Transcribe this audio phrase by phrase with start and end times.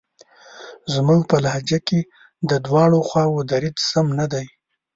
[0.93, 1.99] زموږ په لهجه کې
[2.49, 4.45] د دواړو خواوو دریځ سم نه دی.